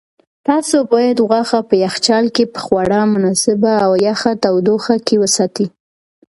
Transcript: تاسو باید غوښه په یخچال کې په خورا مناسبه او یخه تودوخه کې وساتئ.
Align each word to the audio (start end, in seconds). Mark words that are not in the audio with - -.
تاسو 0.47 0.77
باید 0.93 1.17
غوښه 1.29 1.59
په 1.69 1.75
یخچال 1.85 2.25
کې 2.35 2.43
په 2.53 2.59
خورا 2.65 3.01
مناسبه 3.13 3.73
او 3.85 3.91
یخه 4.07 4.31
تودوخه 4.43 4.95
کې 5.07 5.15
وساتئ. 5.21 5.67